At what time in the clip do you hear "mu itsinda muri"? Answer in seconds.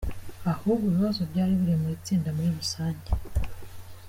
1.81-2.49